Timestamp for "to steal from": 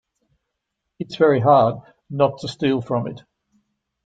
2.39-3.05